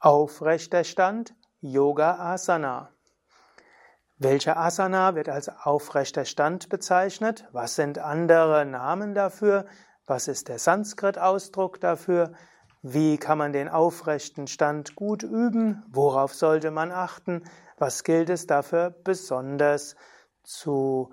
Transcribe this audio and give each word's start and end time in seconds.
Aufrechter 0.00 0.84
Stand, 0.84 1.34
Yoga 1.60 2.20
Asana. 2.20 2.90
Welcher 4.16 4.56
Asana 4.56 5.16
wird 5.16 5.28
als 5.28 5.48
aufrechter 5.48 6.24
Stand 6.24 6.68
bezeichnet? 6.68 7.48
Was 7.50 7.74
sind 7.74 7.98
andere 7.98 8.64
Namen 8.64 9.12
dafür? 9.12 9.66
Was 10.06 10.28
ist 10.28 10.46
der 10.46 10.60
Sanskrit-Ausdruck 10.60 11.80
dafür? 11.80 12.32
Wie 12.80 13.18
kann 13.18 13.38
man 13.38 13.52
den 13.52 13.68
aufrechten 13.68 14.46
Stand 14.46 14.94
gut 14.94 15.24
üben? 15.24 15.82
Worauf 15.88 16.32
sollte 16.32 16.70
man 16.70 16.92
achten? 16.92 17.42
Was 17.76 18.04
gilt 18.04 18.30
es 18.30 18.46
dafür 18.46 18.90
besonders 19.02 19.96
zu 20.44 21.10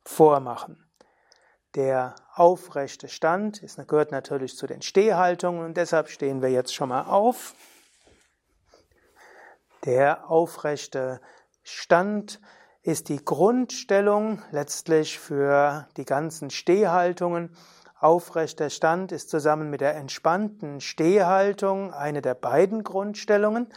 vormachen. 0.06 0.78
Der 1.74 2.14
aufrechte 2.36 3.08
Stand 3.08 3.64
ist, 3.64 3.80
gehört 3.88 4.12
natürlich 4.12 4.56
zu 4.56 4.68
den 4.68 4.84
Stehhaltungen 4.84 5.66
und 5.66 5.76
deshalb 5.76 6.10
stehen 6.10 6.44
wir 6.44 6.50
jetzt 6.50 6.76
schon 6.76 6.90
mal 6.90 7.06
auf. 7.06 7.56
Der 9.86 10.30
aufrechte 10.30 11.20
Stand 11.64 12.40
ist 12.84 13.10
die 13.10 13.26
Grundstellung 13.26 14.44
letztlich 14.52 15.18
für 15.18 15.88
die 15.98 16.06
ganzen 16.06 16.52
Stehhaltungen 16.52 17.56
Aufrechter 18.02 18.72
Stand 18.72 19.12
ist 19.12 19.30
zusammen 19.30 19.70
mit 19.70 19.80
der 19.80 19.96
entspannten 19.96 20.82
Stehhaltung 20.82 21.94
eine 21.94 22.24
der 22.24 22.34
beiden 22.34 22.84
Grundstellungen. 22.84 23.68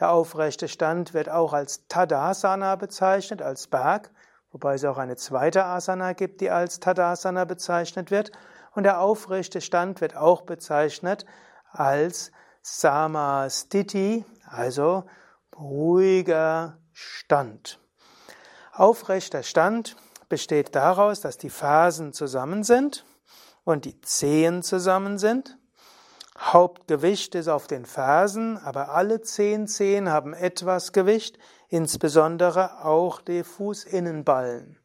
Der 0.00 0.10
aufrechte 0.10 0.68
Stand 0.68 1.12
wird 1.12 1.28
auch 1.28 1.52
als 1.52 1.86
Tadasana 1.86 2.76
bezeichnet, 2.76 3.42
als 3.42 3.66
Berg, 3.66 4.10
wobei 4.52 4.76
es 4.76 4.86
auch 4.86 4.96
eine 4.96 5.16
zweite 5.16 5.66
Asana 5.66 6.14
gibt, 6.14 6.40
die 6.40 6.48
als 6.48 6.80
Tadasana 6.80 7.44
bezeichnet 7.44 8.10
wird. 8.10 8.32
Und 8.72 8.84
der 8.84 9.00
aufrechte 9.00 9.60
Stand 9.60 10.00
wird 10.00 10.16
auch 10.16 10.40
bezeichnet 10.40 11.26
als 11.70 12.32
Samastiti, 12.62 14.24
also 14.48 15.04
ruhiger 15.54 16.78
Stand. 16.94 17.78
Aufrechter 18.72 19.42
Stand 19.42 19.94
besteht 20.30 20.74
daraus, 20.74 21.20
dass 21.20 21.36
die 21.36 21.50
Fersen 21.50 22.14
zusammen 22.14 22.64
sind 22.64 23.04
und 23.64 23.84
die 23.84 24.00
Zehen 24.00 24.62
zusammen 24.62 25.18
sind. 25.18 25.58
Hauptgewicht 26.38 27.34
ist 27.34 27.48
auf 27.48 27.66
den 27.66 27.86
Fersen, 27.86 28.58
aber 28.58 28.90
alle 28.90 29.20
zehn 29.20 29.68
Zehen 29.68 30.10
haben 30.10 30.34
etwas 30.34 30.92
Gewicht, 30.92 31.38
insbesondere 31.68 32.84
auch 32.84 33.20
die 33.20 33.44
Fußinnenballen. 33.44 34.78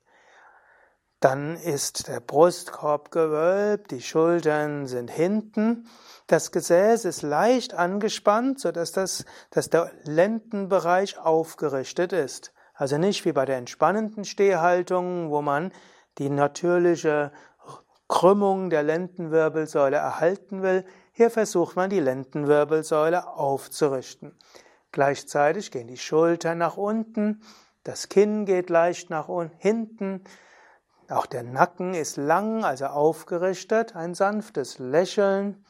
Dann 1.19 1.57
ist 1.57 2.07
der 2.07 2.21
Brustkorb 2.21 3.11
gewölbt, 3.11 3.91
die 3.91 4.01
Schultern 4.01 4.87
sind 4.87 5.11
hinten, 5.11 5.89
das 6.27 6.51
Gesäß 6.51 7.05
ist 7.05 7.23
leicht 7.23 7.73
angespannt, 7.73 8.59
sodass 8.59 8.91
das, 8.91 9.25
dass 9.49 9.69
der 9.69 9.91
Lendenbereich 10.03 11.17
aufgerichtet 11.17 12.13
ist. 12.13 12.53
Also 12.75 12.97
nicht 12.97 13.25
wie 13.25 13.33
bei 13.33 13.45
der 13.45 13.57
entspannenden 13.57 14.23
Stehhaltung, 14.23 15.31
wo 15.31 15.41
man 15.41 15.73
die 16.19 16.29
natürliche 16.29 17.31
Krümmung 18.09 18.69
der 18.69 18.83
Lendenwirbelsäule 18.83 19.95
erhalten 19.95 20.61
will, 20.61 20.83
hier 21.13 21.29
versucht 21.29 21.77
man 21.77 21.89
die 21.89 22.01
Lendenwirbelsäule 22.01 23.27
aufzurichten. 23.27 24.37
Gleichzeitig 24.91 25.71
gehen 25.71 25.87
die 25.87 25.97
Schultern 25.97 26.57
nach 26.57 26.75
unten, 26.75 27.41
das 27.83 28.09
Kinn 28.09 28.45
geht 28.45 28.69
leicht 28.69 29.09
nach 29.09 29.29
hinten, 29.57 30.23
auch 31.09 31.25
der 31.25 31.43
Nacken 31.43 31.95
ist 31.95 32.17
lang, 32.17 32.63
also 32.63 32.85
aufgerichtet, 32.85 33.95
ein 33.95 34.13
sanftes 34.13 34.77
Lächeln. 34.77 35.65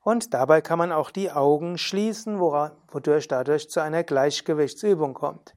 Und 0.00 0.32
dabei 0.32 0.60
kann 0.60 0.78
man 0.78 0.92
auch 0.92 1.10
die 1.10 1.32
Augen 1.32 1.76
schließen, 1.76 2.38
wodurch 2.38 3.26
dadurch 3.26 3.68
zu 3.68 3.80
einer 3.80 4.04
Gleichgewichtsübung 4.04 5.14
kommt. 5.14 5.54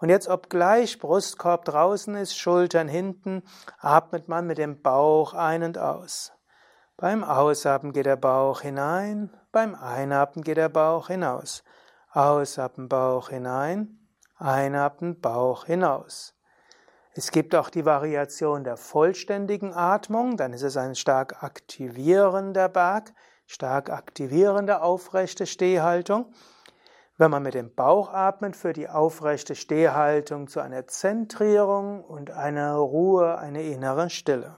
Und 0.00 0.10
jetzt, 0.10 0.28
obgleich 0.28 0.98
Brustkorb 0.98 1.64
draußen 1.64 2.14
ist, 2.14 2.36
Schultern 2.36 2.88
hinten, 2.88 3.42
atmet 3.78 4.28
man 4.28 4.46
mit 4.46 4.58
dem 4.58 4.80
Bauch 4.80 5.34
ein 5.34 5.62
und 5.62 5.78
aus. 5.78 6.32
Beim 6.96 7.24
Ausatmen 7.24 7.92
geht 7.92 8.06
der 8.06 8.16
Bauch 8.16 8.60
hinein, 8.60 9.30
beim 9.52 9.74
Einatmen 9.74 10.44
geht 10.44 10.56
der 10.56 10.68
Bauch 10.68 11.08
hinaus. 11.08 11.62
Ausatmen 12.12 12.88
Bauch 12.88 13.28
hinein, 13.28 13.98
einatmen 14.36 15.20
Bauch 15.20 15.66
hinaus. 15.66 16.34
Es 17.14 17.30
gibt 17.30 17.54
auch 17.54 17.70
die 17.70 17.84
Variation 17.84 18.64
der 18.64 18.76
vollständigen 18.76 19.74
Atmung, 19.74 20.36
dann 20.36 20.52
ist 20.52 20.62
es 20.62 20.76
ein 20.76 20.94
stark 20.94 21.42
aktivierender 21.42 22.68
Berg, 22.68 23.12
stark 23.46 23.90
aktivierende 23.90 24.82
aufrechte 24.82 25.46
Stehhaltung. 25.46 26.32
Wenn 27.20 27.32
man 27.32 27.42
mit 27.42 27.54
dem 27.54 27.74
Bauch 27.74 28.12
atmet, 28.12 28.54
führt 28.54 28.76
die 28.76 28.88
aufrechte 28.88 29.56
Stehhaltung 29.56 30.46
zu 30.46 30.60
einer 30.60 30.86
Zentrierung 30.86 32.04
und 32.04 32.30
einer 32.30 32.76
Ruhe, 32.76 33.36
einer 33.38 33.60
inneren 33.60 34.08
Stille. 34.08 34.56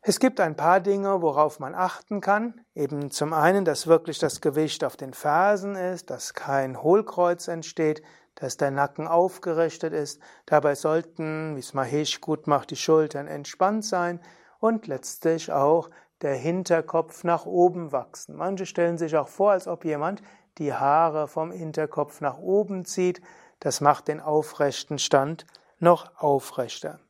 Es 0.00 0.18
gibt 0.18 0.40
ein 0.40 0.56
paar 0.56 0.80
Dinge, 0.80 1.22
worauf 1.22 1.60
man 1.60 1.76
achten 1.76 2.20
kann. 2.20 2.60
Eben 2.74 3.12
zum 3.12 3.32
einen, 3.32 3.64
dass 3.64 3.86
wirklich 3.86 4.18
das 4.18 4.40
Gewicht 4.40 4.82
auf 4.82 4.96
den 4.96 5.14
Fersen 5.14 5.76
ist, 5.76 6.10
dass 6.10 6.34
kein 6.34 6.82
Hohlkreuz 6.82 7.46
entsteht, 7.46 8.02
dass 8.34 8.56
der 8.56 8.72
Nacken 8.72 9.06
aufgerichtet 9.06 9.92
ist. 9.92 10.20
Dabei 10.44 10.74
sollten, 10.74 11.54
wie 11.54 11.60
es 11.60 11.72
Mahesh 11.72 12.20
gut 12.20 12.48
macht, 12.48 12.70
die 12.70 12.76
Schultern 12.76 13.28
entspannt 13.28 13.84
sein 13.84 14.20
und 14.58 14.88
letztlich 14.88 15.52
auch 15.52 15.88
der 16.20 16.34
Hinterkopf 16.34 17.22
nach 17.22 17.46
oben 17.46 17.92
wachsen. 17.92 18.34
Manche 18.34 18.66
stellen 18.66 18.98
sich 18.98 19.16
auch 19.16 19.28
vor, 19.28 19.52
als 19.52 19.68
ob 19.68 19.84
jemand 19.84 20.20
die 20.58 20.72
Haare 20.72 21.28
vom 21.28 21.50
Hinterkopf 21.50 22.20
nach 22.20 22.38
oben 22.38 22.84
zieht. 22.84 23.20
Das 23.60 23.80
macht 23.80 24.08
den 24.08 24.20
aufrechten 24.20 24.98
Stand 24.98 25.46
noch 25.78 26.20
aufrechter. 26.20 27.00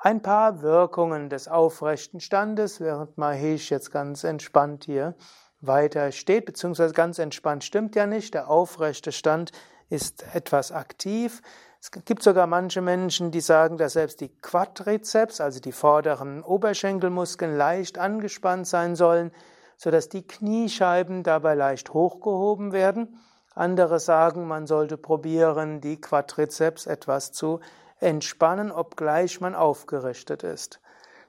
Ein 0.00 0.20
paar 0.20 0.62
Wirkungen 0.62 1.30
des 1.30 1.46
aufrechten 1.46 2.20
Standes, 2.20 2.80
während 2.80 3.18
Mahesh 3.18 3.70
jetzt 3.70 3.92
ganz 3.92 4.24
entspannt 4.24 4.84
hier 4.84 5.14
weiter 5.60 6.10
steht, 6.10 6.44
beziehungsweise 6.44 6.92
ganz 6.92 7.20
entspannt 7.20 7.62
stimmt 7.62 7.94
ja 7.94 8.06
nicht. 8.06 8.34
Der 8.34 8.48
aufrechte 8.48 9.12
Stand 9.12 9.52
ist 9.88 10.24
etwas 10.34 10.72
aktiv. 10.72 11.40
Es 11.80 11.90
gibt 11.92 12.22
sogar 12.22 12.46
manche 12.46 12.80
Menschen, 12.80 13.30
die 13.30 13.40
sagen, 13.40 13.76
dass 13.76 13.92
selbst 13.92 14.20
die 14.20 14.28
Quadrizeps, 14.28 15.40
also 15.40 15.60
die 15.60 15.72
vorderen 15.72 16.42
Oberschenkelmuskeln, 16.42 17.56
leicht 17.56 17.98
angespannt 17.98 18.66
sein 18.66 18.96
sollen 18.96 19.32
sodass 19.82 20.08
die 20.08 20.24
Kniescheiben 20.24 21.24
dabei 21.24 21.56
leicht 21.56 21.92
hochgehoben 21.92 22.70
werden. 22.70 23.18
Andere 23.52 23.98
sagen, 23.98 24.46
man 24.46 24.68
sollte 24.68 24.96
probieren, 24.96 25.80
die 25.80 26.00
Quadrizeps 26.00 26.86
etwas 26.86 27.32
zu 27.32 27.58
entspannen, 27.98 28.70
obgleich 28.70 29.40
man 29.40 29.56
aufgerichtet 29.56 30.44
ist. 30.44 30.80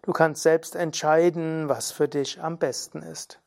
Du 0.04 0.12
kannst 0.12 0.44
selbst 0.44 0.76
entscheiden, 0.76 1.68
was 1.68 1.92
für 1.92 2.08
dich 2.08 2.44
am 2.44 2.60
besten 2.60 3.02
ist. 3.02 3.40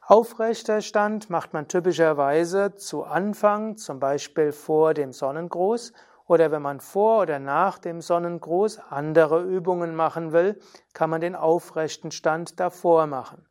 Aufrechter 0.00 0.80
Stand 0.80 1.28
macht 1.28 1.52
man 1.52 1.68
typischerweise 1.68 2.76
zu 2.76 3.04
Anfang, 3.04 3.76
zum 3.76 4.00
Beispiel 4.00 4.52
vor 4.52 4.94
dem 4.94 5.12
Sonnengruß, 5.12 5.92
oder 6.26 6.50
wenn 6.50 6.62
man 6.62 6.80
vor 6.80 7.20
oder 7.20 7.38
nach 7.40 7.76
dem 7.76 8.00
Sonnengruß 8.00 8.80
andere 8.88 9.42
Übungen 9.42 9.94
machen 9.94 10.32
will, 10.32 10.58
kann 10.94 11.10
man 11.10 11.20
den 11.20 11.36
aufrechten 11.36 12.10
Stand 12.10 12.58
davor 12.58 13.06
machen. 13.06 13.44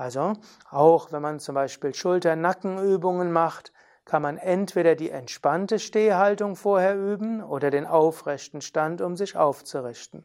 Also 0.00 0.32
auch 0.70 1.12
wenn 1.12 1.20
man 1.20 1.40
zum 1.40 1.54
Beispiel 1.54 1.94
Schulter-Nackenübungen 1.94 3.30
macht, 3.30 3.70
kann 4.06 4.22
man 4.22 4.38
entweder 4.38 4.94
die 4.94 5.10
entspannte 5.10 5.78
Stehhaltung 5.78 6.56
vorher 6.56 6.96
üben 6.96 7.42
oder 7.44 7.70
den 7.70 7.84
aufrechten 7.84 8.62
Stand, 8.62 9.02
um 9.02 9.14
sich 9.14 9.36
aufzurichten. 9.36 10.22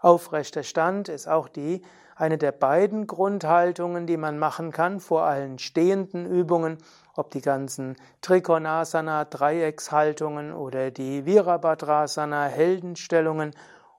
Aufrechter 0.00 0.62
Stand 0.62 1.08
ist 1.08 1.28
auch 1.28 1.48
die 1.48 1.80
eine 2.14 2.36
der 2.36 2.52
beiden 2.52 3.06
Grundhaltungen, 3.06 4.06
die 4.06 4.18
man 4.18 4.38
machen 4.38 4.70
kann 4.70 5.00
vor 5.00 5.22
allen 5.22 5.58
stehenden 5.58 6.26
Übungen, 6.26 6.76
ob 7.14 7.30
die 7.30 7.40
ganzen 7.40 7.96
Trikonasana, 8.20 9.24
Dreieckshaltungen 9.24 10.52
oder 10.52 10.90
die 10.90 11.24
Virabhadrasana, 11.24 12.48
Heldenstellungen 12.48 13.52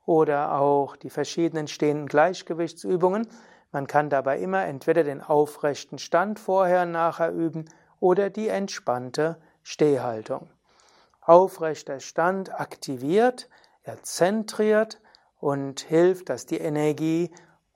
oder 0.06 0.60
auch 0.60 0.96
die 0.96 1.10
verschiedenen 1.10 1.68
stehenden 1.68 2.06
Gleichgewichtsübungen. 2.06 3.28
Man 3.78 3.86
kann 3.86 4.10
dabei 4.10 4.40
immer 4.40 4.66
entweder 4.66 5.04
den 5.04 5.22
aufrechten 5.22 6.00
Stand 6.00 6.40
vorher 6.40 6.82
und 6.82 6.94
nachher 6.94 7.32
üben 7.32 7.66
oder 8.00 8.32
die 8.32 8.48
entspannte 8.48 9.38
Stehhaltung. 9.62 10.50
Aufrechter 11.22 12.00
Stand 12.00 12.60
aktiviert, 12.60 13.48
er 13.84 14.02
zentriert 14.02 15.00
und 15.40 15.82
hilft, 15.82 16.30
dass 16.30 16.48
die 16.48 16.58
Energie 16.58 17.30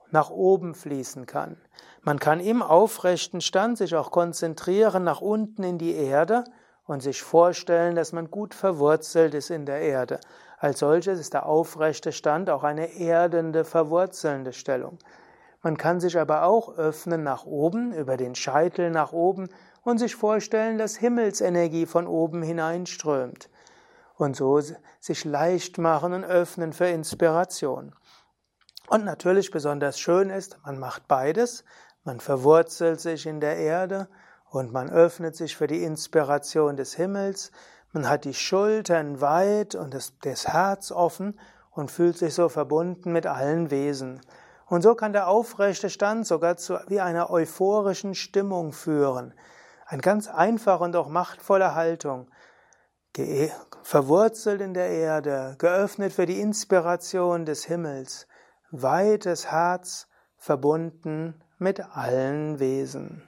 nach 0.09 0.31
oben 0.31 0.73
fließen 0.73 1.27
kann. 1.27 1.55
Man 2.01 2.17
kann 2.17 2.39
im 2.39 2.63
aufrechten 2.63 3.39
Stand 3.39 3.77
sich 3.77 3.95
auch 3.95 4.09
konzentrieren 4.09 5.03
nach 5.03 5.21
unten 5.21 5.61
in 5.61 5.77
die 5.77 5.93
Erde 5.93 6.45
und 6.87 7.03
sich 7.03 7.21
vorstellen, 7.21 7.95
dass 7.95 8.11
man 8.11 8.31
gut 8.31 8.55
verwurzelt 8.55 9.35
ist 9.35 9.51
in 9.51 9.67
der 9.67 9.81
Erde. 9.81 10.19
Als 10.57 10.79
solches 10.79 11.19
ist 11.19 11.35
der 11.35 11.45
aufrechte 11.45 12.11
Stand 12.11 12.49
auch 12.49 12.63
eine 12.63 12.97
erdende, 12.97 13.63
verwurzelnde 13.63 14.51
Stellung. 14.51 14.97
Man 15.63 15.77
kann 15.77 15.99
sich 15.99 16.17
aber 16.17 16.43
auch 16.43 16.77
öffnen 16.77 17.23
nach 17.23 17.45
oben, 17.45 17.93
über 17.93 18.17
den 18.17 18.33
Scheitel 18.33 18.89
nach 18.89 19.11
oben 19.11 19.49
und 19.83 19.99
sich 19.99 20.15
vorstellen, 20.15 20.77
dass 20.77 20.95
Himmelsenergie 20.95 21.85
von 21.85 22.07
oben 22.07 22.41
hineinströmt. 22.41 23.49
Und 24.15 24.35
so 24.35 24.59
sich 24.99 25.25
leicht 25.25 25.77
machen 25.77 26.13
und 26.13 26.23
öffnen 26.23 26.73
für 26.73 26.87
Inspiration. 26.87 27.93
Und 28.87 29.05
natürlich 29.05 29.51
besonders 29.51 29.99
schön 29.99 30.29
ist, 30.29 30.57
man 30.65 30.77
macht 30.79 31.07
beides. 31.07 31.63
Man 32.03 32.19
verwurzelt 32.19 32.99
sich 32.99 33.25
in 33.25 33.39
der 33.39 33.57
Erde 33.57 34.09
und 34.49 34.73
man 34.73 34.89
öffnet 34.89 35.35
sich 35.35 35.55
für 35.55 35.67
die 35.67 35.83
Inspiration 35.83 36.75
des 36.75 36.95
Himmels. 36.95 37.51
Man 37.93 38.09
hat 38.09 38.25
die 38.25 38.33
Schultern 38.33 39.21
weit 39.21 39.75
und 39.75 39.93
das, 39.93 40.13
das 40.21 40.47
Herz 40.47 40.91
offen 40.91 41.39
und 41.71 41.91
fühlt 41.91 42.17
sich 42.17 42.33
so 42.33 42.49
verbunden 42.49 43.13
mit 43.13 43.27
allen 43.27 43.71
Wesen. 43.71 44.21
Und 44.71 44.83
so 44.83 44.95
kann 44.95 45.11
der 45.11 45.27
aufrechte 45.27 45.89
Stand 45.89 46.25
sogar 46.25 46.55
zu 46.55 46.79
wie 46.87 47.01
einer 47.01 47.29
euphorischen 47.29 48.15
Stimmung 48.15 48.71
führen. 48.71 49.33
Eine 49.85 50.01
ganz 50.01 50.29
einfache 50.29 50.85
und 50.85 50.95
auch 50.95 51.09
machtvolle 51.09 51.75
Haltung. 51.75 52.31
Verwurzelt 53.83 54.61
in 54.61 54.73
der 54.73 54.87
Erde, 54.87 55.55
geöffnet 55.57 56.13
für 56.13 56.25
die 56.25 56.39
Inspiration 56.39 57.45
des 57.45 57.65
Himmels 57.65 58.27
weites 58.69 59.51
Herz 59.51 60.07
verbunden 60.37 61.43
mit 61.57 61.81
allen 61.81 62.59
Wesen. 62.59 63.27